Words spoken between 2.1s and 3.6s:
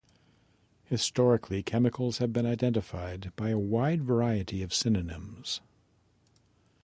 have been identified by a